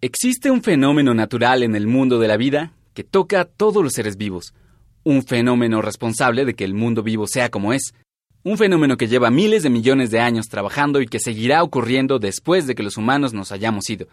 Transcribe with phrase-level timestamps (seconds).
[0.00, 3.94] Existe un fenómeno natural en el mundo de la vida que toca a todos los
[3.94, 4.54] seres vivos.
[5.02, 7.94] Un fenómeno responsable de que el mundo vivo sea como es.
[8.44, 12.68] Un fenómeno que lleva miles de millones de años trabajando y que seguirá ocurriendo después
[12.68, 14.06] de que los humanos nos hayamos ido.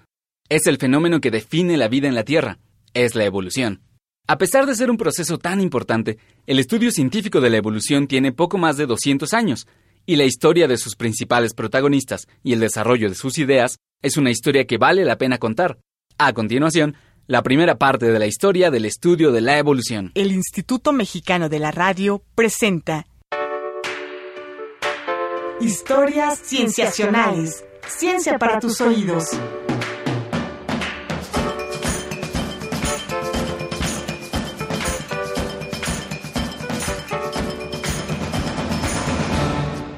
[0.50, 2.58] Es el fenómeno que define la vida en la Tierra.
[2.96, 3.82] Es la evolución.
[4.26, 6.18] A pesar de ser un proceso tan importante,
[6.48, 9.68] el estudio científico de la evolución tiene poco más de 200 años,
[10.06, 14.32] y la historia de sus principales protagonistas y el desarrollo de sus ideas es una
[14.32, 15.80] historia que vale la pena contar.
[16.18, 16.96] A continuación,
[17.28, 20.12] la primera parte de la historia del estudio de la evolución.
[20.14, 23.08] El Instituto Mexicano de la Radio presenta
[25.60, 27.66] Historias Cienciacionales.
[27.88, 29.30] Ciencia para tus oídos.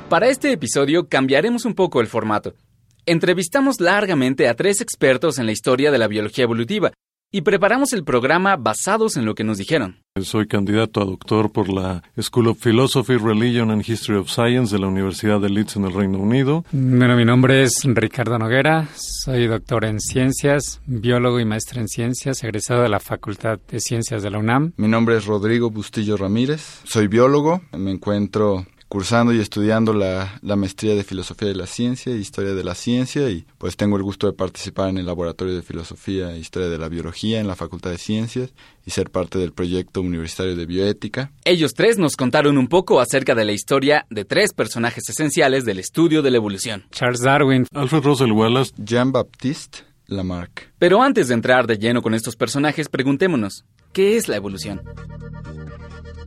[0.09, 2.53] Para este episodio cambiaremos un poco el formato.
[3.05, 6.93] Entrevistamos largamente a tres expertos en la historia de la biología evolutiva
[7.29, 9.98] y preparamos el programa basados en lo que nos dijeron.
[10.21, 14.79] Soy candidato a doctor por la School of Philosophy, Religion and History of Science de
[14.79, 16.63] la Universidad de Leeds en el Reino Unido.
[16.71, 22.45] Bueno, mi nombre es Ricardo Noguera, soy doctor en ciencias, biólogo y maestro en ciencias,
[22.45, 24.71] egresado de la Facultad de Ciencias de la UNAM.
[24.77, 30.55] Mi nombre es Rodrigo Bustillo Ramírez, soy biólogo, me encuentro cursando y estudiando la, la,
[30.55, 34.04] maestría de Filosofía de la Ciencia e Historia de la Ciencia y pues tengo el
[34.04, 37.55] gusto de participar en el Laboratorio de Filosofía e Historia de la Biología en la
[37.55, 38.54] Facultad de Ciencias
[38.85, 41.32] y ser parte del proyecto universitario de bioética.
[41.44, 45.79] Ellos tres nos contaron un poco acerca de la historia de tres personajes esenciales del
[45.79, 46.85] estudio de la evolución.
[46.91, 50.72] Charles Darwin, Alfred Russel Wallace, Jean-Baptiste Lamarck.
[50.79, 54.82] Pero antes de entrar de lleno con estos personajes, preguntémonos, ¿qué es la evolución?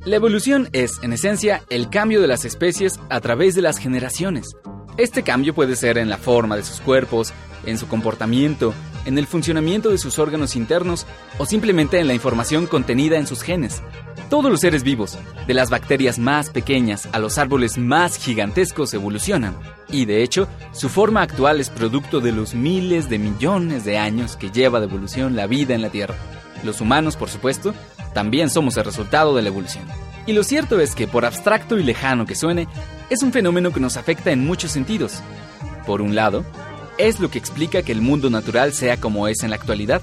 [0.06, 4.56] La evolución es, en esencia, el cambio de las especies a través de las generaciones.
[4.96, 7.34] Este cambio puede ser en la forma de sus cuerpos,
[7.66, 8.72] en su comportamiento,
[9.04, 11.06] en el funcionamiento de sus órganos internos
[11.36, 13.82] o simplemente en la información contenida en sus genes.
[14.30, 19.54] Todos los seres vivos, de las bacterias más pequeñas a los árboles más gigantescos, evolucionan.
[19.90, 24.36] Y de hecho, su forma actual es producto de los miles de millones de años
[24.36, 26.14] que lleva de evolución la vida en la Tierra.
[26.62, 27.74] Los humanos, por supuesto,
[28.12, 29.84] también somos el resultado de la evolución.
[30.26, 32.68] Y lo cierto es que, por abstracto y lejano que suene,
[33.08, 35.22] es un fenómeno que nos afecta en muchos sentidos.
[35.86, 36.44] Por un lado,
[36.98, 40.02] es lo que explica que el mundo natural sea como es en la actualidad.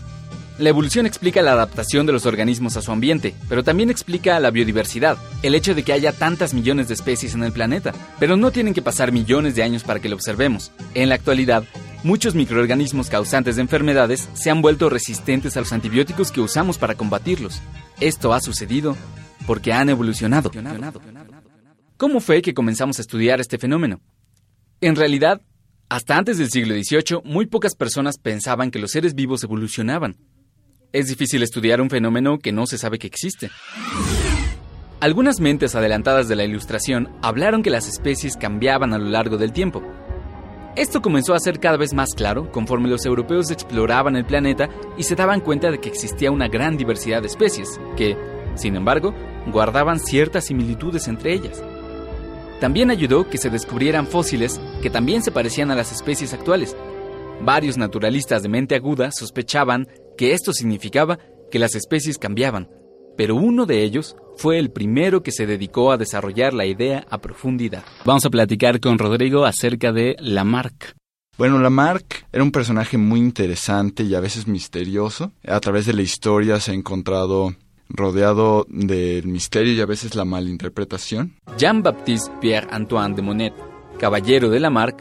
[0.57, 4.49] La evolución explica la adaptación de los organismos a su ambiente, pero también explica la
[4.49, 8.49] biodiversidad, el hecho de que haya tantas millones de especies en el planeta, pero no
[8.49, 10.71] tienen que pasar millones de años para que lo observemos.
[10.95, 11.63] En la actualidad,
[12.03, 16.95] muchos microorganismos causantes de enfermedades se han vuelto resistentes a los antibióticos que usamos para
[16.95, 17.61] combatirlos.
[17.99, 18.95] Esto ha sucedido
[19.45, 20.51] porque han evolucionado.
[21.97, 24.01] ¿Cómo fue que comenzamos a estudiar este fenómeno?
[24.81, 25.41] En realidad,
[25.89, 30.17] hasta antes del siglo XVIII, muy pocas personas pensaban que los seres vivos evolucionaban.
[30.93, 33.49] Es difícil estudiar un fenómeno que no se sabe que existe.
[34.99, 39.53] Algunas mentes adelantadas de la Ilustración hablaron que las especies cambiaban a lo largo del
[39.53, 39.83] tiempo.
[40.77, 45.01] Esto comenzó a ser cada vez más claro conforme los europeos exploraban el planeta y
[45.01, 48.15] se daban cuenta de que existía una gran diversidad de especies, que,
[48.53, 49.11] sin embargo,
[49.47, 51.63] guardaban ciertas similitudes entre ellas.
[52.61, 56.77] También ayudó que se descubrieran fósiles que también se parecían a las especies actuales.
[57.41, 61.17] Varios naturalistas de mente aguda sospechaban que esto significaba
[61.49, 62.69] que las especies cambiaban,
[63.17, 67.17] pero uno de ellos fue el primero que se dedicó a desarrollar la idea a
[67.17, 67.83] profundidad.
[68.05, 70.95] Vamos a platicar con Rodrigo acerca de Lamarck.
[71.37, 75.33] Bueno, Lamarck era un personaje muy interesante y a veces misterioso.
[75.45, 77.53] A través de la historia se ha encontrado
[77.89, 81.35] rodeado del misterio y a veces la malinterpretación.
[81.57, 83.53] Jean-Baptiste Pierre-Antoine de Monet,
[83.99, 84.99] caballero de Lamarck.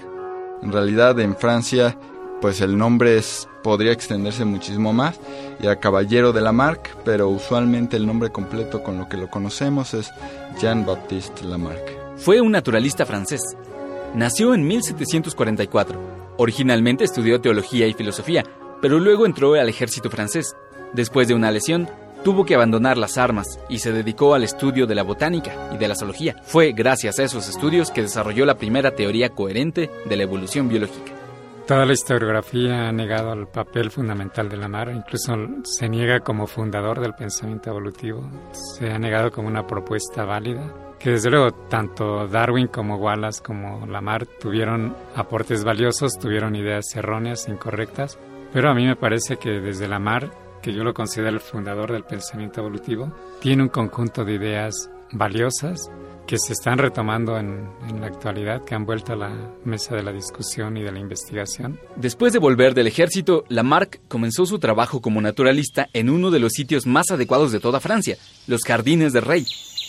[0.62, 1.98] En realidad en Francia
[2.40, 5.18] pues el nombre es, podría extenderse muchísimo más
[5.60, 9.92] y a Caballero de Lamarck, pero usualmente el nombre completo con lo que lo conocemos
[9.92, 10.12] es
[10.60, 12.16] Jean-Baptiste Lamarck.
[12.16, 13.40] Fue un naturalista francés.
[14.14, 15.98] Nació en 1744.
[16.36, 18.44] Originalmente estudió teología y filosofía,
[18.80, 20.54] pero luego entró al ejército francés.
[20.92, 21.88] Después de una lesión,
[22.22, 25.88] tuvo que abandonar las armas y se dedicó al estudio de la botánica y de
[25.88, 26.36] la zoología.
[26.44, 31.15] Fue gracias a esos estudios que desarrolló la primera teoría coherente de la evolución biológica.
[31.66, 35.34] Toda la historiografía ha negado el papel fundamental de Lamarck, incluso
[35.64, 41.10] se niega como fundador del pensamiento evolutivo, se ha negado como una propuesta válida, que
[41.10, 48.16] desde luego tanto Darwin como Wallace como Lamarck tuvieron aportes valiosos, tuvieron ideas erróneas, incorrectas,
[48.52, 52.04] pero a mí me parece que desde Lamarck, que yo lo considero el fundador del
[52.04, 55.90] pensamiento evolutivo, tiene un conjunto de ideas valiosas
[56.26, 57.68] que se están retomando en,
[58.00, 61.78] la actualidad, que han vuelto a la mesa de la discusión y de la investigación.
[61.94, 66.52] Después de volver del ejército, Lamarck comenzó su trabajo como naturalista en uno de los
[66.52, 69.46] sitios más adecuados de toda Francia, los Jardines del Rey.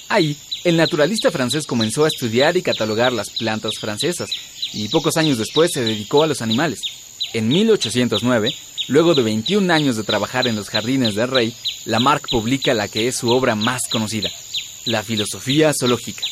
[0.10, 4.30] Ahí, el naturalista francés comenzó a estudiar y catalogar las plantas francesas,
[4.74, 6.82] y pocos años después se dedicó a los animales.
[7.34, 8.54] En 1809,
[8.88, 11.54] luego de 21 años de trabajar en los Jardines del Rey,
[11.86, 14.30] Lamarck publica la que es su obra más conocida,
[14.88, 16.24] la filosofía zoológica.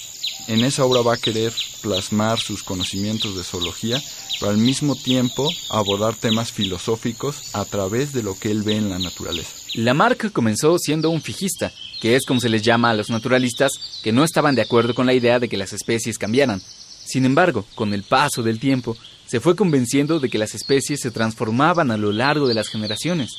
[0.48, 4.02] En esa obra va a querer plasmar sus conocimientos de zoología,
[4.40, 8.90] pero al mismo tiempo abordar temas filosóficos a través de lo que él ve en
[8.90, 9.52] la naturaleza.
[9.74, 14.14] Lamarck comenzó siendo un fijista, que es como se les llama a los naturalistas que
[14.14, 16.62] no estaban de acuerdo con la idea de que las especies cambiaran.
[17.06, 18.96] Sin embargo, con el paso del tiempo,
[19.28, 23.32] se fue convenciendo de que las especies se transformaban a lo largo de las generaciones.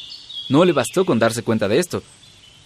[0.50, 2.02] No le bastó con darse cuenta de esto,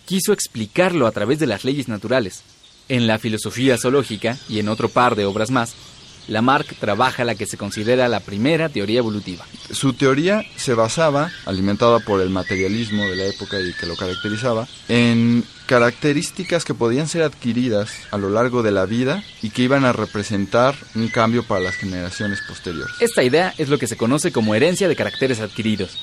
[0.06, 2.42] quiso explicarlo a través de las leyes naturales.
[2.88, 5.74] En la filosofía zoológica y en otro par de obras más,
[6.30, 9.44] Lamarck trabaja la que se considera la primera teoría evolutiva.
[9.70, 14.68] Su teoría se basaba, alimentada por el materialismo de la época y que lo caracterizaba,
[14.88, 19.84] en características que podían ser adquiridas a lo largo de la vida y que iban
[19.84, 22.94] a representar un cambio para las generaciones posteriores.
[23.00, 25.98] Esta idea es lo que se conoce como herencia de caracteres adquiridos.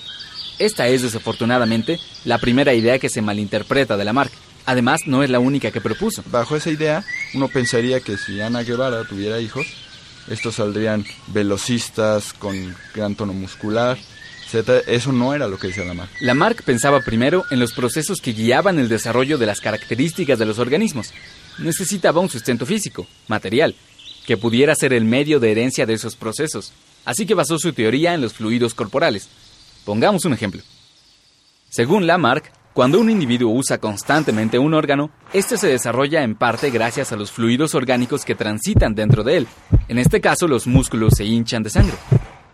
[0.60, 4.32] Esta es desafortunadamente la primera idea que se malinterpreta de Lamarck.
[4.66, 6.24] Además, no es la única que propuso.
[6.30, 9.66] Bajo esa idea, uno pensaría que si Ana Guevara tuviera hijos,
[10.30, 13.98] estos saldrían velocistas con gran tono muscular,
[14.52, 14.84] etc.
[14.88, 16.12] Eso no era lo que decía Lamarck.
[16.22, 20.60] Lamarck pensaba primero en los procesos que guiaban el desarrollo de las características de los
[20.60, 21.14] organismos.
[21.60, 23.76] Necesitaba un sustento físico, material,
[24.26, 26.74] que pudiera ser el medio de herencia de esos procesos.
[27.06, 29.30] Así que basó su teoría en los fluidos corporales.
[29.88, 30.62] Pongamos un ejemplo.
[31.70, 37.14] Según Lamarck, cuando un individuo usa constantemente un órgano, este se desarrolla en parte gracias
[37.14, 39.48] a los fluidos orgánicos que transitan dentro de él.
[39.88, 41.96] En este caso, los músculos se hinchan de sangre.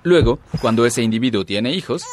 [0.04, 2.04] Luego, cuando ese individuo tiene hijos,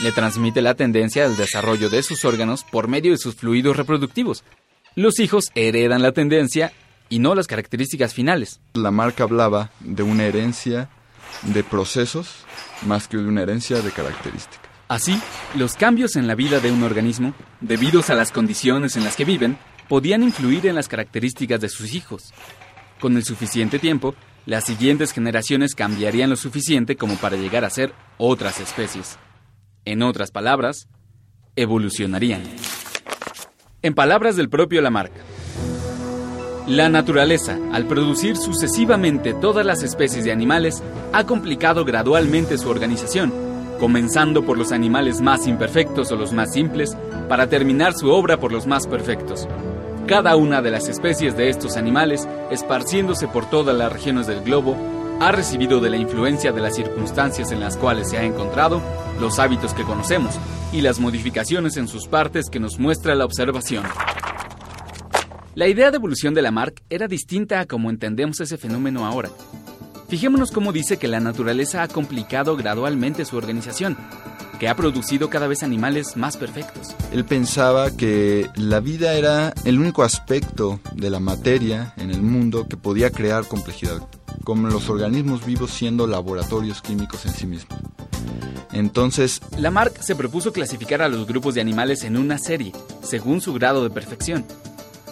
[0.00, 4.44] le transmite la tendencia al desarrollo de sus órganos por medio de sus fluidos reproductivos.
[4.94, 6.72] Los hijos heredan la tendencia
[7.08, 8.60] y no las características finales.
[8.74, 10.88] Lamarck hablaba de una herencia
[11.42, 12.44] de procesos
[12.86, 14.67] más que de una herencia de características.
[14.88, 15.20] Así,
[15.54, 19.26] los cambios en la vida de un organismo, debidos a las condiciones en las que
[19.26, 22.32] viven, podían influir en las características de sus hijos.
[22.98, 24.14] Con el suficiente tiempo,
[24.46, 29.18] las siguientes generaciones cambiarían lo suficiente como para llegar a ser otras especies.
[29.84, 30.88] En otras palabras,
[31.54, 32.42] evolucionarían.
[33.82, 35.12] En palabras del propio Lamarck,
[36.66, 40.82] la naturaleza, al producir sucesivamente todas las especies de animales,
[41.12, 43.47] ha complicado gradualmente su organización,
[43.78, 46.96] comenzando por los animales más imperfectos o los más simples,
[47.28, 49.46] para terminar su obra por los más perfectos.
[50.06, 54.76] Cada una de las especies de estos animales, esparciéndose por todas las regiones del globo,
[55.20, 58.80] ha recibido de la influencia de las circunstancias en las cuales se ha encontrado,
[59.20, 60.38] los hábitos que conocemos
[60.72, 63.84] y las modificaciones en sus partes que nos muestra la observación.
[65.54, 69.28] La idea de evolución de Lamarck era distinta a como entendemos ese fenómeno ahora.
[70.08, 73.94] Fijémonos cómo dice que la naturaleza ha complicado gradualmente su organización,
[74.58, 76.94] que ha producido cada vez animales más perfectos.
[77.12, 82.66] Él pensaba que la vida era el único aspecto de la materia en el mundo
[82.68, 84.00] que podía crear complejidad,
[84.44, 87.78] como los organismos vivos siendo laboratorios químicos en sí mismos.
[88.72, 92.72] Entonces, Lamarck se propuso clasificar a los grupos de animales en una serie,
[93.02, 94.46] según su grado de perfección.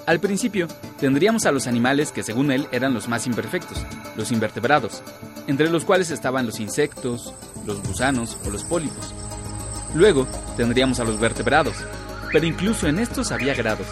[0.06, 0.68] Al principio,
[1.00, 3.84] tendríamos a los animales que según él eran los más imperfectos,
[4.16, 5.02] los invertebrados,
[5.48, 7.34] entre los cuales estaban los insectos,
[7.66, 9.12] los gusanos o los pólipos.
[9.96, 11.74] Luego tendríamos a los vertebrados,
[12.32, 13.88] pero incluso en estos había grados.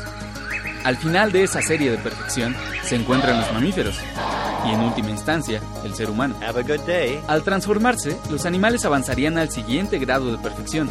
[0.84, 2.54] Al final de esa serie de perfección
[2.84, 3.98] se encuentran los mamíferos
[4.66, 6.36] y en última instancia el ser humano.
[7.26, 10.90] Al transformarse, los animales avanzarían al siguiente grado de perfección.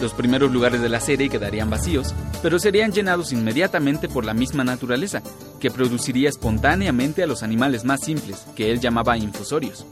[0.00, 4.62] Los primeros lugares de la serie quedarían vacíos, pero serían llenados inmediatamente por la misma
[4.62, 5.22] naturaleza,
[5.58, 9.86] que produciría espontáneamente a los animales más simples, que él llamaba infusorios.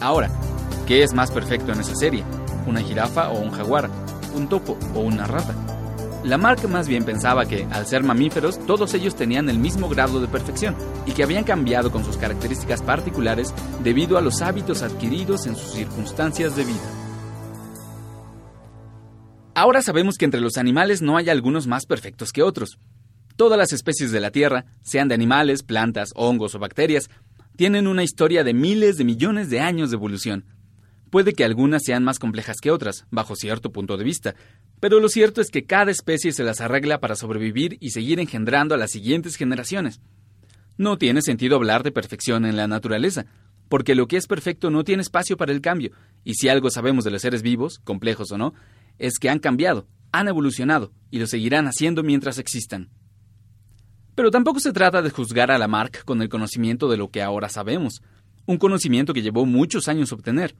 [0.00, 0.30] Ahora,
[0.86, 2.24] ¿qué es más perfecto en esa serie?
[2.66, 3.90] ¿Una jirafa o un jaguar?
[4.36, 5.54] ¿Un topo o una rata?
[6.22, 10.28] Lamarck más bien pensaba que, al ser mamíferos, todos ellos tenían el mismo grado de
[10.28, 15.56] perfección y que habían cambiado con sus características particulares debido a los hábitos adquiridos en
[15.56, 17.11] sus circunstancias de vida.
[19.62, 22.80] Ahora sabemos que entre los animales no hay algunos más perfectos que otros.
[23.36, 27.08] Todas las especies de la Tierra, sean de animales, plantas, hongos o bacterias,
[27.54, 30.46] tienen una historia de miles de millones de años de evolución.
[31.10, 34.34] Puede que algunas sean más complejas que otras, bajo cierto punto de vista,
[34.80, 38.74] Pero lo cierto es que cada especie se las arregla para sobrevivir y seguir engendrando
[38.74, 40.00] a las siguientes generaciones.
[40.76, 43.26] No tiene sentido hablar de perfección en la naturaleza,
[43.68, 45.92] porque lo que es perfecto no tiene espacio para el cambio,
[46.24, 48.54] y si algo sabemos de los seres vivos, complejos o no,
[48.98, 52.90] es que han cambiado, han evolucionado, y lo seguirán haciendo mientras existan.
[54.14, 57.48] Pero tampoco se trata de juzgar a Lamarck con el conocimiento de lo que ahora
[57.48, 58.02] sabemos,
[58.46, 60.54] un conocimiento que llevó muchos años obtener.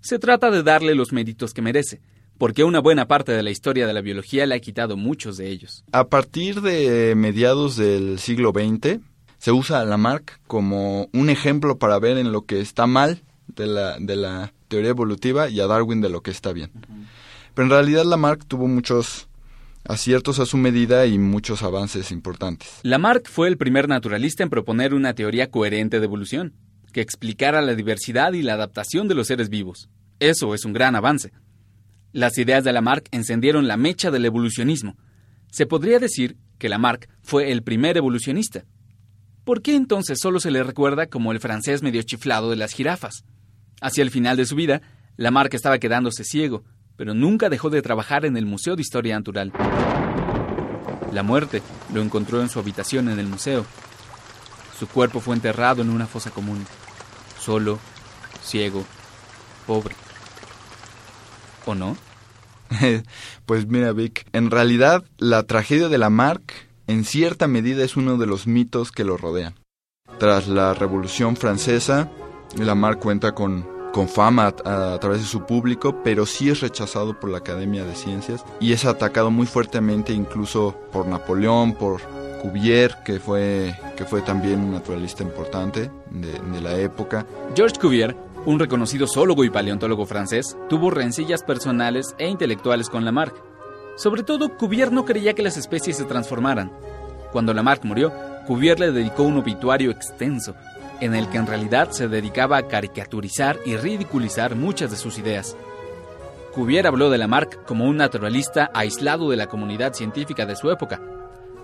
[0.00, 2.00] Se trata de darle los méritos que merece,
[2.38, 5.48] porque una buena parte de la historia de la biología le ha quitado muchos de
[5.48, 5.84] ellos.
[5.92, 9.00] A partir de mediados del siglo XX,
[9.38, 13.66] se usa a Lamarck como un ejemplo para ver en lo que está mal de
[13.66, 16.70] la, de la teoría evolutiva y a Darwin de lo que está bien.
[17.54, 19.28] Pero en realidad Lamarck tuvo muchos
[19.84, 22.68] aciertos a su medida y muchos avances importantes.
[22.82, 26.54] Lamarck fue el primer naturalista en proponer una teoría coherente de evolución,
[26.92, 29.88] que explicara la diversidad y la adaptación de los seres vivos.
[30.20, 31.32] Eso es un gran avance.
[32.12, 34.96] Las ideas de Lamarck encendieron la mecha del evolucionismo.
[35.50, 38.64] Se podría decir que Lamarck fue el primer evolucionista.
[39.44, 43.24] ¿Por qué entonces solo se le recuerda como el francés medio chiflado de las jirafas?
[43.80, 44.82] Hacia el final de su vida,
[45.16, 46.62] Lamarck estaba quedándose ciego,
[46.96, 49.52] pero nunca dejó de trabajar en el Museo de Historia Natural.
[51.12, 53.66] La muerte lo encontró en su habitación en el museo.
[54.78, 56.64] Su cuerpo fue enterrado en una fosa común,
[57.38, 57.78] solo,
[58.42, 58.84] ciego,
[59.66, 59.94] pobre.
[61.66, 61.96] ¿O no?
[63.46, 68.26] pues mira, Vic, en realidad la tragedia de Lamarck en cierta medida es uno de
[68.26, 69.54] los mitos que lo rodean.
[70.18, 72.10] Tras la Revolución Francesa,
[72.56, 77.30] Lamarck cuenta con, con fama a, través de su público, pero sí es rechazado por
[77.30, 82.00] la Academia de Ciencias y es atacado muy fuertemente incluso por Napoleón, por
[82.40, 87.26] Cuvier, que fue, que fue también un naturalista importante de, la época.
[87.54, 93.34] Georges Cuvier un reconocido zoólogo y paleontólogo francés, tuvo rencillas personales e intelectuales con Lamarck.
[93.96, 96.72] Sobre todo, Cuvier no creía que las especies se transformaran.
[97.30, 98.12] Cuando Lamarck murió,
[98.46, 100.54] Cuvier le dedicó un obituario extenso,
[101.00, 105.56] en el que en realidad se dedicaba a caricaturizar y ridiculizar muchas de sus ideas.
[106.54, 111.00] Cuvier habló de Lamarck como un naturalista aislado de la comunidad científica de su época,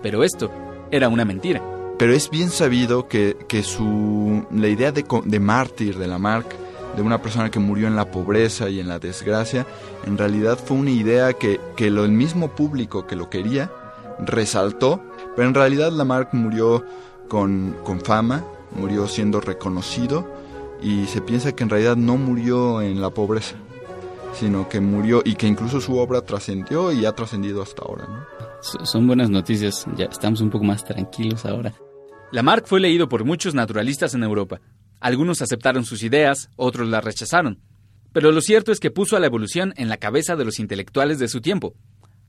[0.01, 0.51] pero esto
[0.91, 1.61] era una mentira.
[1.97, 6.55] Pero es bien sabido que, que su, la idea de, de mártir de Lamarck
[6.95, 9.67] de una persona que murió en la pobreza y en la desgracia,
[10.05, 13.69] en realidad fue una idea que, que lo, el mismo público que lo quería
[14.19, 15.01] resaltó,
[15.35, 16.83] pero en realidad Lamarck murió
[17.27, 20.27] con, con fama, murió siendo reconocido
[20.81, 23.55] y se piensa que en realidad no murió en la pobreza,
[24.33, 28.07] sino que murió y que incluso su obra trascendió y ha trascendido hasta ahora.
[28.07, 28.85] ¿no?
[28.85, 31.73] Son buenas noticias, ya estamos un poco más tranquilos ahora.
[32.31, 34.61] Lamarck fue leído por muchos naturalistas en Europa,
[34.99, 37.59] algunos aceptaron sus ideas, otros las rechazaron.
[38.11, 41.19] Pero lo cierto es que puso a la evolución en la cabeza de los intelectuales
[41.19, 41.75] de su tiempo,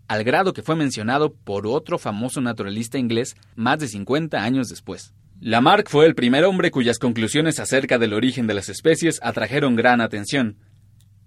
[0.09, 5.15] al grado que fue mencionado por otro famoso naturalista inglés más de 50 años después.
[5.43, 10.03] Lamarck fue el primer hombre cuyas conclusiones acerca del origen de las especies atrajeron gran
[10.03, 10.59] atención.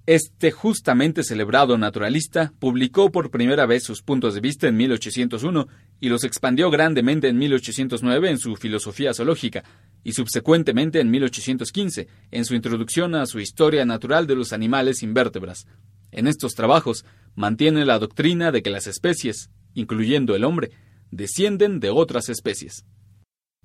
[0.06, 5.68] Este justamente celebrado naturalista publicó por primera vez sus puntos de vista en 1801
[6.00, 9.64] y los expandió grandemente en 1809 en su Filosofía Zoológica,
[10.04, 15.66] y subsecuentemente en 1815 en su introducción a su Historia Natural de los Animales Invertebras.
[16.12, 17.04] En estos trabajos
[17.34, 20.70] mantiene la doctrina de que las especies, incluyendo el hombre,
[21.10, 22.86] descienden de otras especies.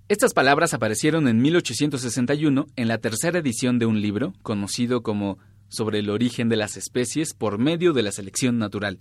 [0.09, 5.37] Estas palabras aparecieron en 1861 en la tercera edición de un libro conocido como
[5.69, 9.00] Sobre el origen de las especies por medio de la selección natural,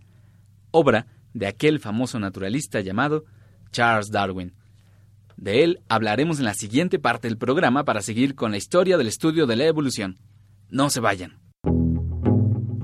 [0.72, 3.24] obra de aquel famoso naturalista llamado
[3.72, 4.54] Charles Darwin.
[5.38, 9.08] De él hablaremos en la siguiente parte del programa para seguir con la historia del
[9.08, 10.20] estudio de la evolución.
[10.70, 11.40] No se vayan.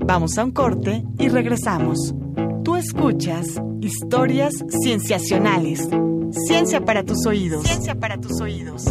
[0.06, 2.14] Vamos a un corte y regresamos.
[2.64, 5.86] Tú escuchas historias cienciacionales.
[6.30, 7.64] Ciencia para tus oídos.
[7.64, 8.84] Ciencia para tus oídos.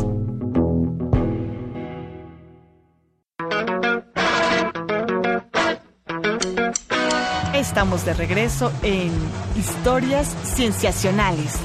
[7.54, 9.12] Estamos de regreso en
[9.58, 11.56] Historias Cienciacionales.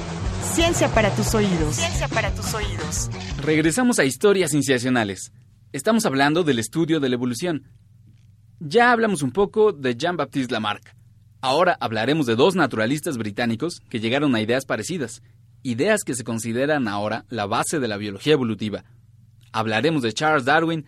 [0.55, 1.77] Ciencia para tus oídos.
[1.77, 3.11] Ciencia para tus oídos.
[3.43, 5.33] Regresamos a historias sensacionales.
[5.73, 7.65] Estamos hablando del estudio de la evolución.
[8.61, 10.95] Ya hablamos un poco de Jean-Baptiste Lamarck.
[11.41, 15.23] Ahora hablaremos de dos naturalistas británicos que llegaron a ideas parecidas,
[15.63, 18.85] ideas que se consideran ahora la base de la biología evolutiva.
[19.53, 20.85] Hablaremos de Charles Darwin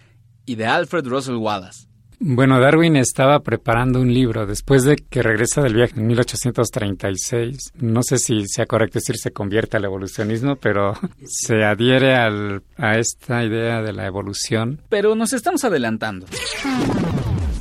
[0.47, 1.91] y de Alfred Russel Wallace.
[2.23, 7.73] Bueno, Darwin estaba preparando un libro después de que regresa del viaje en 1836.
[7.77, 10.93] No sé si sea correcto decir se convierte al evolucionismo, pero
[11.25, 14.83] se adhiere al, a esta idea de la evolución.
[14.91, 16.27] Pero nos estamos adelantando.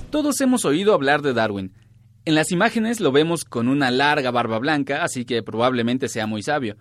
[0.10, 1.72] Todos hemos oído hablar de Darwin.
[2.26, 6.44] En las imágenes lo vemos con una larga barba blanca, así que probablemente sea muy
[6.44, 6.76] sabio.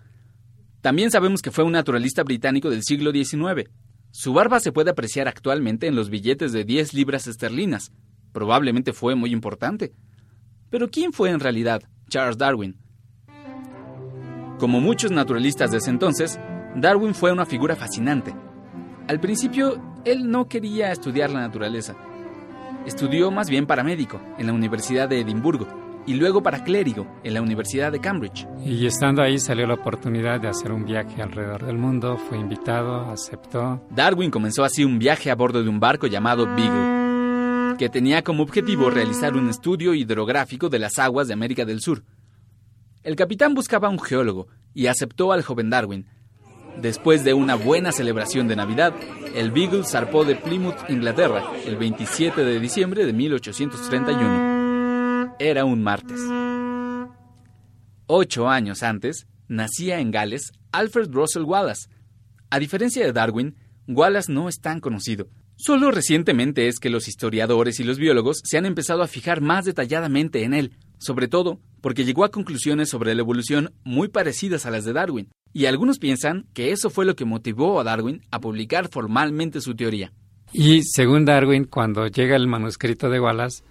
[0.81, 3.69] También sabemos que fue un naturalista británico del siglo XIX.
[4.11, 7.93] Su barba se puede apreciar actualmente en los billetes de 10 libras esterlinas.
[8.33, 9.93] Probablemente fue muy importante.
[10.71, 12.77] Pero ¿quién fue en realidad Charles Darwin?
[14.59, 16.39] Como muchos naturalistas de ese entonces,
[16.77, 18.35] Darwin fue una figura fascinante.
[19.09, 21.97] Al principio, él no quería estudiar la naturaleza.
[22.87, 27.35] Estudió más bien para médico en la Universidad de Edimburgo y luego para clérigo en
[27.35, 28.49] la Universidad de Cambridge.
[28.65, 33.11] Y estando ahí salió la oportunidad de hacer un viaje alrededor del mundo, fue invitado,
[33.11, 33.87] aceptó.
[33.91, 38.43] Darwin comenzó así un viaje a bordo de un barco llamado Beagle, que tenía como
[38.43, 42.03] objetivo realizar un estudio hidrográfico de las aguas de América del Sur.
[43.03, 46.07] El capitán buscaba un geólogo y aceptó al joven Darwin.
[46.81, 48.95] Después de una buena celebración de Navidad,
[49.35, 54.58] el Beagle zarpó de Plymouth, Inglaterra, el 27 de diciembre de 1831.
[55.41, 56.21] Era un martes.
[58.09, 61.89] Ocho años antes, nacía en Gales Alfred Russel Wallace.
[62.51, 63.55] A diferencia de Darwin,
[63.87, 65.29] Wallace no es tan conocido.
[65.57, 69.65] Solo recientemente es que los historiadores y los biólogos se han empezado a fijar más
[69.65, 74.71] detalladamente en él, sobre todo porque llegó a conclusiones sobre la evolución muy parecidas a
[74.71, 78.41] las de Darwin, y algunos piensan que eso fue lo que motivó a Darwin a
[78.41, 80.13] publicar formalmente su teoría.
[80.53, 83.63] Y según Darwin, cuando llega el manuscrito de Wallace,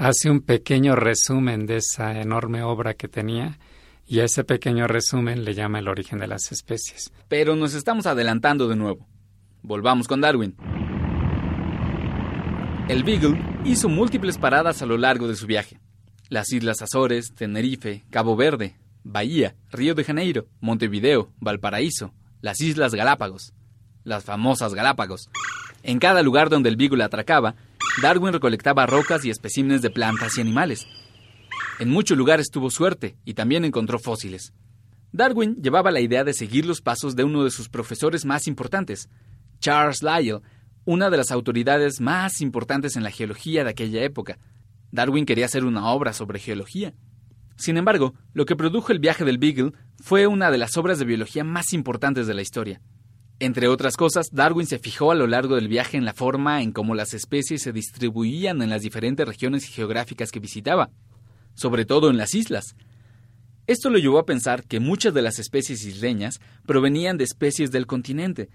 [0.00, 3.58] hace un pequeño resumen de esa enorme obra que tenía
[4.06, 7.12] y a ese pequeño resumen le llama el origen de las especies.
[7.28, 9.06] Pero nos estamos adelantando de nuevo.
[9.62, 10.56] Volvamos con Darwin.
[12.88, 15.78] El Beagle hizo múltiples paradas a lo largo de su viaje.
[16.30, 23.52] Las Islas Azores, Tenerife, Cabo Verde, Bahía, Río de Janeiro, Montevideo, Valparaíso, las Islas Galápagos,
[24.04, 25.28] las famosas Galápagos.
[25.82, 27.54] En cada lugar donde el Beagle atracaba,
[28.02, 30.86] Darwin recolectaba rocas y especímenes de plantas y animales.
[31.78, 34.52] En muchos lugares tuvo suerte y también encontró fósiles.
[35.12, 39.08] Darwin llevaba la idea de seguir los pasos de uno de sus profesores más importantes,
[39.58, 40.40] Charles Lyell,
[40.84, 44.38] una de las autoridades más importantes en la geología de aquella época.
[44.92, 46.94] Darwin quería hacer una obra sobre geología.
[47.56, 51.04] Sin embargo, lo que produjo el viaje del Beagle fue una de las obras de
[51.04, 52.80] biología más importantes de la historia.
[53.42, 56.72] Entre otras cosas, Darwin se fijó a lo largo del viaje en la forma en
[56.72, 60.90] cómo las especies se distribuían en las diferentes regiones geográficas que visitaba,
[61.54, 62.76] sobre todo en las islas.
[63.66, 67.86] Esto lo llevó a pensar que muchas de las especies isleñas provenían de especies del
[67.86, 68.50] continente,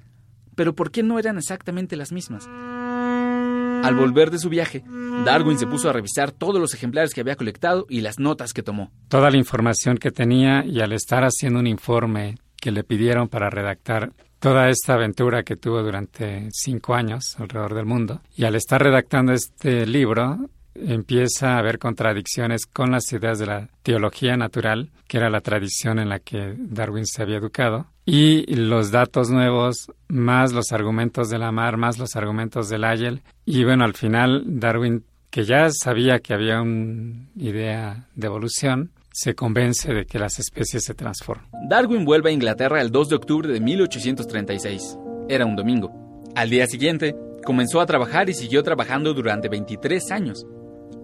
[0.53, 2.47] pero ¿por qué no eran exactamente las mismas?
[2.47, 4.83] Al volver de su viaje,
[5.25, 8.61] Darwin se puso a revisar todos los ejemplares que había colectado y las notas que
[8.61, 8.91] tomó.
[9.07, 13.49] Toda la información que tenía y al estar haciendo un informe que le pidieron para
[13.49, 14.13] redactar
[14.45, 19.33] toda esta aventura que tuvo durante cinco años alrededor del mundo, y al estar redactando
[19.33, 20.37] este libro,
[20.75, 25.97] empieza a haber contradicciones con las ideas de la teología natural, que era la tradición
[25.97, 31.39] en la que Darwin se había educado, y los datos nuevos, más los argumentos de
[31.39, 33.23] Lamar, más los argumentos de Lyell.
[33.45, 39.33] Y bueno, al final Darwin, que ya sabía que había una idea de evolución, se
[39.33, 41.47] convence de que las especies se transforman.
[41.69, 44.97] Darwin vuelve a Inglaterra el 2 de octubre de 1836.
[45.29, 45.89] Era un domingo.
[46.35, 50.45] Al día siguiente, comenzó a trabajar y siguió trabajando durante 23 años.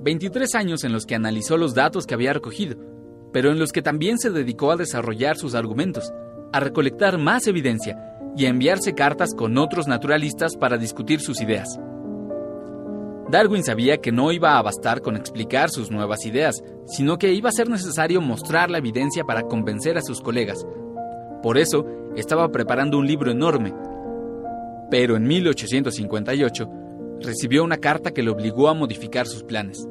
[0.04, 2.76] 23 años en los que analizó los datos que había recogido,
[3.32, 6.12] pero en los que también se dedicó a desarrollar sus argumentos
[6.52, 7.98] a recolectar más evidencia
[8.36, 11.80] y a enviarse cartas con otros naturalistas para discutir sus ideas.
[13.32, 17.50] Darwin sabía que no iba a bastar con explicar sus nuevas ideas, sino que iba
[17.50, 20.68] a ser necesario mostrar la evidencia para convencer a sus colegas.
[21.42, 23.74] Por eso, estaba preparando un libro enorme.
[24.90, 26.70] Pero en 1858,
[27.22, 29.88] recibió una carta que le obligó a modificar sus planes.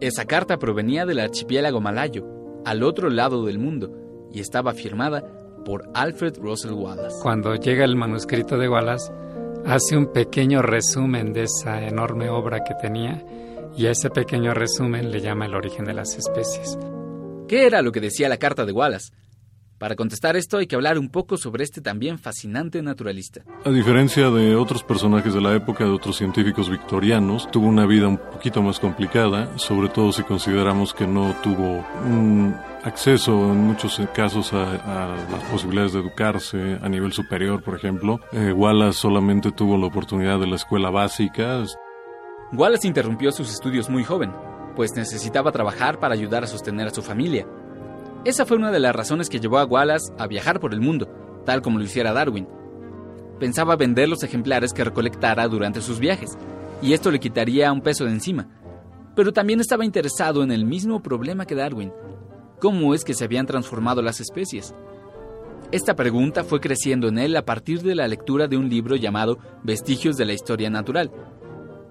[0.00, 2.24] Esa carta provenía del archipiélago malayo,
[2.64, 3.90] al otro lado del mundo,
[4.32, 5.24] y estaba firmada
[5.64, 7.16] por Alfred Russel Wallace.
[7.20, 9.12] Cuando llega el manuscrito de Wallace,
[9.66, 13.24] hace un pequeño resumen de esa enorme obra que tenía
[13.76, 16.78] y a ese pequeño resumen le llama el origen de las especies.
[17.48, 19.12] ¿Qué era lo que decía la carta de Wallace?
[19.78, 23.42] Para contestar esto hay que hablar un poco sobre este también fascinante naturalista.
[23.64, 28.06] A diferencia de otros personajes de la época, de otros científicos victorianos, tuvo una vida
[28.06, 34.00] un poquito más complicada, sobre todo si consideramos que no tuvo un acceso en muchos
[34.14, 38.20] casos a, las posibilidades de educarse a nivel superior, por ejemplo.
[38.32, 41.64] Eh, Wallace solamente tuvo la oportunidad de la escuela básica.
[42.52, 44.32] Wallace interrumpió sus estudios muy joven,
[44.76, 47.46] pues necesitaba trabajar para ayudar a sostener a su familia.
[48.24, 51.08] Esa fue una de las razones que llevó a Wallace a viajar por el mundo,
[51.44, 52.46] tal como lo hiciera Darwin.
[53.40, 56.38] Pensaba vender los ejemplares que recolectara durante sus viajes,
[56.80, 58.46] y esto le quitaría un peso de encima.
[59.16, 61.92] pero también estaba interesado en el mismo problema que Darwin.
[62.64, 64.74] ¿Cómo es que se habían transformado las especies?
[65.70, 69.36] Esta pregunta fue creciendo en él a partir de la lectura de un libro llamado
[69.62, 71.10] Vestigios de la Historia Natural,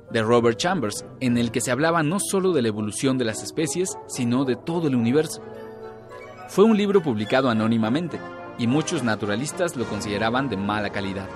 [0.10, 3.44] de Robert Chambers, en el que se hablaba no solo de la evolución de las
[3.44, 5.44] especies, sino de todo el universo.
[6.48, 8.20] Fue un libro publicado anónimamente,
[8.58, 11.30] y muchos naturalistas lo consideraban de mala calidad.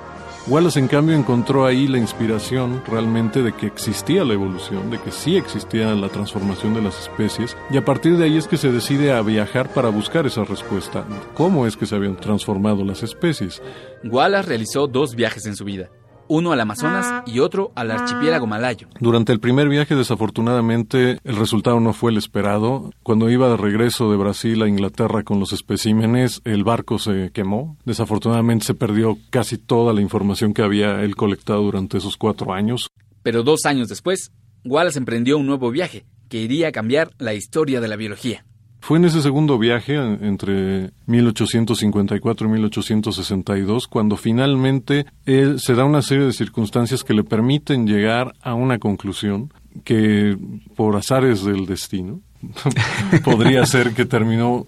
[0.49, 5.11] Wallace, en cambio, encontró ahí la inspiración realmente de que existía la evolución, de que
[5.11, 8.71] sí existía la transformación de las especies, y a partir de ahí es que se
[8.71, 11.05] decide a viajar para buscar esa respuesta.
[11.33, 13.61] ¿Cómo es que se habían transformado las especies?
[14.05, 15.89] Wallace realizó dos viajes en su vida
[16.29, 18.87] uno al Amazonas y otro al archipiélago malayo.
[18.99, 22.91] Durante el primer viaje, desafortunadamente, el resultado no fue el esperado.
[23.03, 27.77] Cuando iba de regreso de Brasil a Inglaterra con los especímenes, el barco se quemó.
[27.85, 32.87] Desafortunadamente se perdió casi toda la información que había él colectado durante esos cuatro años.
[33.23, 34.31] Pero dos años después,
[34.63, 38.45] Wallace emprendió un nuevo viaje que iría a cambiar la historia de la biología.
[38.79, 46.01] Fue en ese segundo viaje, entre 1854 y 1862, cuando finalmente él se da una
[46.01, 49.51] serie de circunstancias que le permiten llegar a una conclusión
[49.83, 50.37] que,
[50.75, 52.21] por azares del destino,
[53.23, 54.65] podría ser que terminó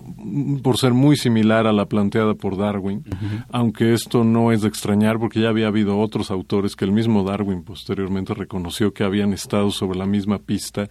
[0.63, 3.03] por ser muy similar a la planteada por Darwin,
[3.51, 7.23] aunque esto no es de extrañar porque ya había habido otros autores que el mismo
[7.23, 10.89] Darwin posteriormente reconoció que habían estado sobre la misma pista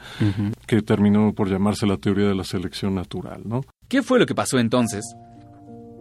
[0.66, 3.64] que terminó por llamarse la teoría de la selección natural, ¿no?
[3.88, 5.04] ¿Qué fue lo que pasó entonces?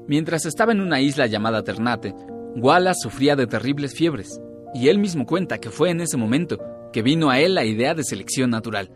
[0.07, 2.13] Mientras estaba en una isla llamada Ternate,
[2.55, 4.39] Wallace sufría de terribles fiebres,
[4.73, 6.57] y él mismo cuenta que fue en ese momento
[6.93, 8.91] que vino a él la idea de selección natural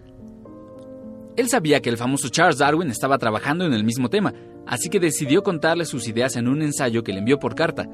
[1.37, 4.33] él sabía que el famoso Charles Darwin estaba trabajando en el mismo tema,
[4.65, 7.87] así que decidió contarle sus ideas en un ensayo que le envió por carta,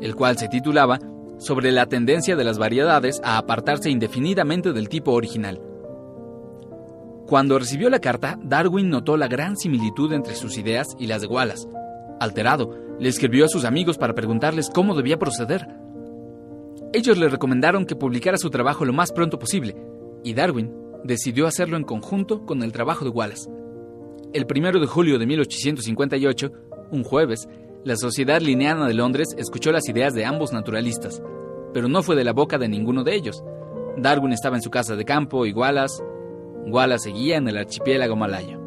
[0.00, 0.98] el cual se titulaba
[1.38, 5.60] Sobre la tendencia de las variedades a apartarse indefinidamente del tipo original.
[7.26, 11.28] Cuando recibió la carta, Darwin notó la gran similitud entre sus ideas y las de
[11.28, 11.68] Wallace.
[12.20, 15.68] Alterado, le escribió a sus amigos para preguntarles cómo debía proceder.
[16.92, 19.76] Ellos le recomendaron que publicara su trabajo lo más pronto posible,
[20.24, 23.50] y Darwin decidió hacerlo en conjunto con el trabajo de Wallace.
[24.32, 26.52] El 1 de julio de 1858,
[26.90, 27.48] un jueves,
[27.84, 31.22] la Sociedad Lineana de Londres escuchó las ideas de ambos naturalistas,
[31.72, 33.42] pero no fue de la boca de ninguno de ellos.
[33.96, 36.02] Darwin estaba en su casa de campo y Wallace,
[36.66, 38.58] Wallace seguía en el archipiélago malayo.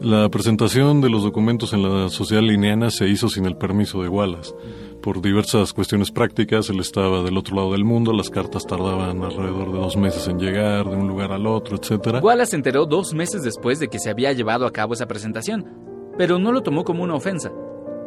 [0.00, 4.08] La presentación de los documentos en la Sociedad Lineana se hizo sin el permiso de
[4.08, 4.54] Wallace.
[5.02, 9.72] Por diversas cuestiones prácticas, él estaba del otro lado del mundo, las cartas tardaban alrededor
[9.72, 12.22] de dos meses en llegar de un lugar al otro, etc.
[12.22, 15.66] Wallace se enteró dos meses después de que se había llevado a cabo esa presentación,
[16.18, 17.50] pero no lo tomó como una ofensa.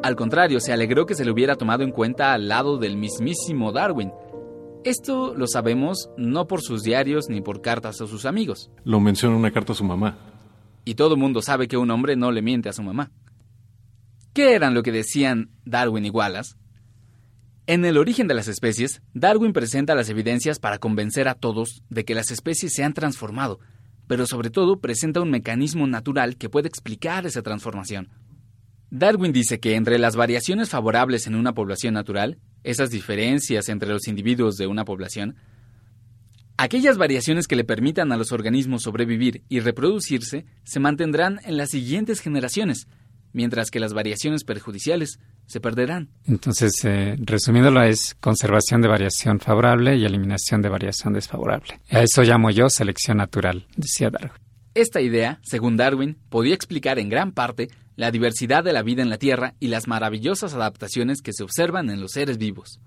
[0.04, 3.72] Al contrario, se alegró que se le hubiera tomado en cuenta al lado del mismísimo
[3.72, 4.12] Darwin.
[4.84, 8.70] Esto lo sabemos no por sus diarios ni por cartas a sus amigos.
[8.84, 10.18] Lo menciona una carta a su mamá.
[10.86, 13.10] Y todo mundo sabe que un hombre no le miente a su mamá.
[14.34, 16.56] ¿Qué eran lo que decían Darwin y Wallace?
[17.66, 22.04] En el origen de las especies, Darwin presenta las evidencias para convencer a todos de
[22.04, 23.62] que las especies se han transformado,
[24.06, 28.10] pero sobre todo presenta un mecanismo natural que puede explicar esa transformación.
[28.90, 34.10] Darwin dice que entre las variaciones favorables en una población natural, esas diferencias entre los
[34.10, 35.38] individuos de una población,
[36.58, 41.70] aquellas variaciones que le permitan a los organismos sobrevivir y reproducirse se mantendrán en las
[41.70, 42.88] siguientes generaciones,
[43.32, 46.10] mientras que las variaciones perjudiciales se perderán.
[46.26, 51.80] Entonces, eh, resumiéndolo, es conservación de variación favorable y eliminación de variación desfavorable.
[51.90, 54.32] A eso llamo yo selección natural, decía Darwin.
[54.74, 59.10] Esta idea, según Darwin, podía explicar en gran parte la diversidad de la vida en
[59.10, 62.80] la Tierra y las maravillosas adaptaciones que se observan en los seres vivos.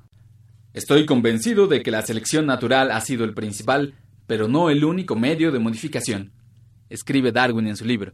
[0.72, 3.94] Estoy convencido de que la selección natural ha sido el principal,
[4.26, 6.32] pero no el único medio de modificación,
[6.90, 8.12] escribe Darwin en su libro.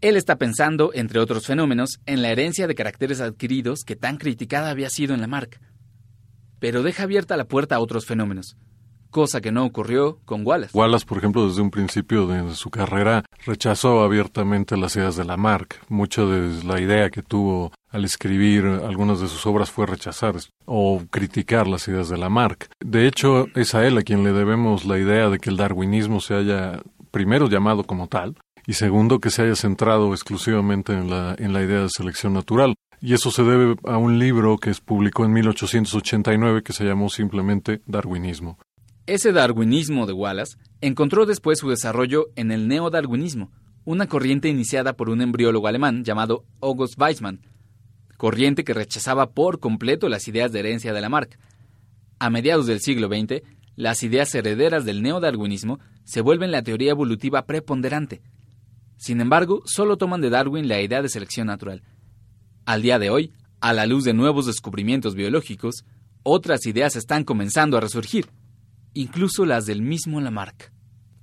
[0.00, 4.70] Él está pensando, entre otros fenómenos, en la herencia de caracteres adquiridos que tan criticada
[4.70, 5.58] había sido en la marca.
[6.60, 8.56] Pero deja abierta la puerta a otros fenómenos,
[9.10, 10.76] cosa que no ocurrió con Wallace.
[10.78, 15.80] Wallace, por ejemplo, desde un principio de su carrera rechazó abiertamente las ideas de Lamarck.
[15.88, 21.02] Mucha de la idea que tuvo al escribir algunas de sus obras fue rechazar o
[21.10, 22.70] criticar las ideas de Lamarck.
[22.78, 26.20] De hecho, es a él a quien le debemos la idea de que el darwinismo
[26.20, 28.36] se haya primero llamado como tal
[28.68, 32.74] y segundo, que se haya centrado exclusivamente en la, en la idea de selección natural.
[33.00, 37.08] Y eso se debe a un libro que se publicó en 1889 que se llamó
[37.08, 38.58] simplemente Darwinismo.
[39.06, 43.50] Ese darwinismo de Wallace encontró después su desarrollo en el neodarwinismo,
[43.86, 47.40] una corriente iniciada por un embriólogo alemán llamado August Weismann,
[48.18, 51.38] corriente que rechazaba por completo las ideas de herencia de Lamarck.
[52.18, 53.40] A mediados del siglo XX,
[53.76, 58.20] las ideas herederas del neodarwinismo se vuelven la teoría evolutiva preponderante.
[58.98, 61.82] Sin embargo, solo toman de Darwin la idea de selección natural.
[62.66, 65.84] Al día de hoy, a la luz de nuevos descubrimientos biológicos,
[66.24, 68.28] otras ideas están comenzando a resurgir,
[68.94, 70.72] incluso las del mismo Lamarck.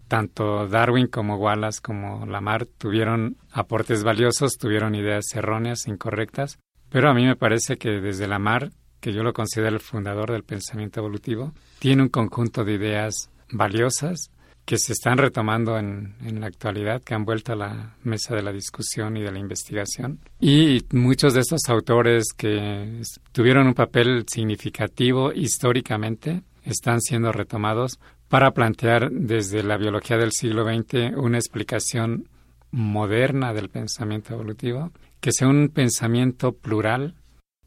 [0.07, 6.57] Tanto Darwin como Wallace como Lamarck tuvieron aportes valiosos, tuvieron ideas erróneas, incorrectas,
[6.89, 10.43] pero a mí me parece que desde Lamarck, que yo lo considero el fundador del
[10.43, 14.31] pensamiento evolutivo, tiene un conjunto de ideas valiosas
[14.65, 18.41] que se están retomando en, en, la actualidad, que han vuelto a la mesa de
[18.41, 20.19] la discusión y de la investigación.
[20.39, 23.01] Y muchos de estos autores que
[23.31, 30.65] tuvieron un papel significativo históricamente están siendo retomados para plantear desde la biología del siglo
[30.65, 32.27] XX una explicación
[32.71, 37.15] moderna del pensamiento evolutivo, que sea un pensamiento plural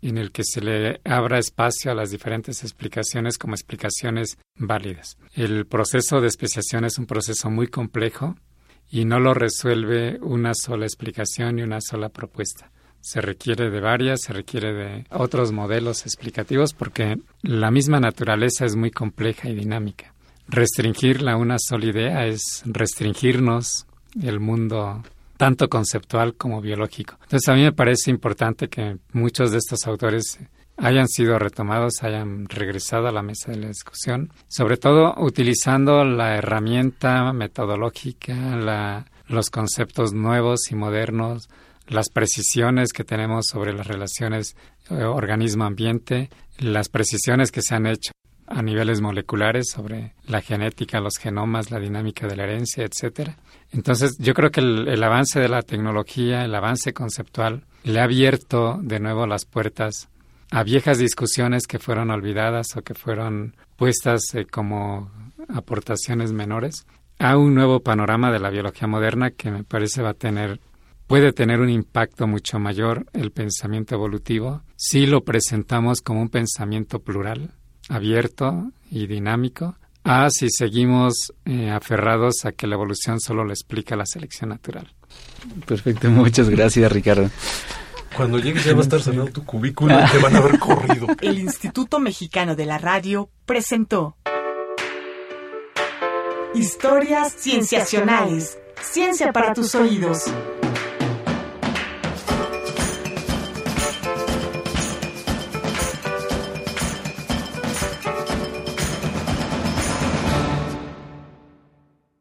[0.02, 5.16] en el que se le abra espacio a las diferentes explicaciones como explicaciones válidas.
[5.34, 8.36] El proceso de especiación es un proceso muy complejo
[8.90, 12.70] y no lo resuelve una sola explicación y una sola propuesta.
[13.00, 18.76] Se requiere de varias, se requiere de otros modelos explicativos porque la misma naturaleza es
[18.76, 20.14] muy compleja y dinámica.
[20.48, 23.86] Restringirla a una sola idea es restringirnos
[24.22, 25.02] el mundo
[25.38, 27.16] tanto conceptual como biológico.
[27.22, 30.38] Entonces a mí me parece importante que muchos de estos autores
[30.76, 36.36] hayan sido retomados, hayan regresado a la mesa de la discusión, sobre todo utilizando la
[36.36, 41.48] herramienta metodológica, los conceptos nuevos y modernos,
[41.86, 44.56] las precisiones que tenemos sobre las relaciones
[44.90, 48.12] eh, organismo-ambiente, las precisiones que se han hecho
[48.48, 53.36] a niveles moleculares sobre la genética, los genomas, la dinámica de la herencia, etcétera.
[53.72, 58.78] Entonces, yo creo que el, avance de la tecnología, el avance conceptual, le ha abierto
[58.82, 60.08] de nuevo las puertas
[60.50, 65.10] a viejas discusiones que fueron olvidadas o que fueron puestas eh, como
[65.48, 66.86] aportaciones menores
[67.18, 70.60] a un nuevo panorama de la biología moderna que me parece va a tener
[71.06, 77.00] puede tener un impacto mucho mayor el pensamiento evolutivo si lo presentamos como un pensamiento
[77.00, 77.54] plural,
[77.88, 83.96] abierto y dinámico, a si seguimos eh, aferrados a que la evolución solo lo explica
[83.96, 84.92] la selección natural.
[85.66, 87.30] Perfecto, muchas gracias Ricardo.
[88.16, 91.06] Cuando llegues ya va a estar cerrado tu cubículo y te van a haber corrido.
[91.20, 94.16] El Instituto Mexicano de la Radio presentó
[96.54, 98.58] Historias Cienciacionales.
[98.80, 100.24] Ciencia para tus oídos.